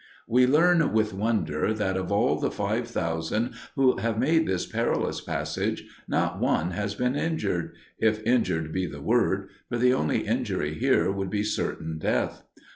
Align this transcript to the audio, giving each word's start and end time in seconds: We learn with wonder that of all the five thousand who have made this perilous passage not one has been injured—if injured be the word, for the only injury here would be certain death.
We 0.27 0.47
learn 0.47 0.93
with 0.93 1.13
wonder 1.13 1.75
that 1.75 1.95
of 1.95 2.11
all 2.11 2.39
the 2.39 2.49
five 2.49 2.87
thousand 2.87 3.53
who 3.75 3.97
have 3.99 4.17
made 4.17 4.47
this 4.47 4.65
perilous 4.65 5.21
passage 5.21 5.83
not 6.07 6.39
one 6.39 6.71
has 6.71 6.95
been 6.95 7.15
injured—if 7.15 8.23
injured 8.23 8.71
be 8.73 8.87
the 8.87 8.99
word, 9.03 9.49
for 9.69 9.77
the 9.77 9.93
only 9.93 10.21
injury 10.25 10.73
here 10.73 11.11
would 11.11 11.29
be 11.29 11.43
certain 11.43 11.99
death. 11.99 12.41